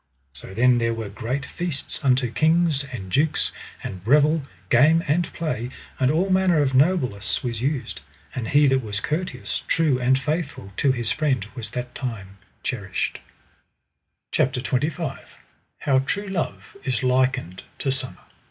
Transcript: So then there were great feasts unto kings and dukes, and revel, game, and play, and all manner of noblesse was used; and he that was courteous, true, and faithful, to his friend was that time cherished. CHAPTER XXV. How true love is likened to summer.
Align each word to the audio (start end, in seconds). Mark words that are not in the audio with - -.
So 0.33 0.55
then 0.55 0.79
there 0.79 0.95
were 0.95 1.09
great 1.09 1.45
feasts 1.45 2.03
unto 2.03 2.31
kings 2.31 2.83
and 2.85 3.11
dukes, 3.11 3.51
and 3.83 4.01
revel, 4.03 4.41
game, 4.71 5.03
and 5.07 5.31
play, 5.31 5.69
and 5.99 6.09
all 6.09 6.31
manner 6.31 6.59
of 6.59 6.73
noblesse 6.73 7.43
was 7.43 7.61
used; 7.61 8.01
and 8.33 8.47
he 8.47 8.65
that 8.65 8.81
was 8.81 8.99
courteous, 8.99 9.61
true, 9.67 9.99
and 9.99 10.17
faithful, 10.17 10.73
to 10.77 10.91
his 10.91 11.11
friend 11.11 11.45
was 11.53 11.69
that 11.69 11.93
time 11.93 12.39
cherished. 12.63 13.19
CHAPTER 14.31 14.59
XXV. 14.59 15.19
How 15.77 15.99
true 15.99 16.27
love 16.29 16.75
is 16.83 17.03
likened 17.03 17.61
to 17.77 17.91
summer. 17.91 18.23